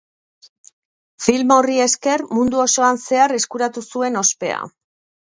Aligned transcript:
Film 1.25 1.51
horri 1.55 1.75
esker, 1.83 2.23
mundu 2.37 2.61
osoan 2.63 2.99
zehar 3.01 3.33
eskuratu 3.41 3.83
zuen 3.99 4.17
ospea. 4.23 4.57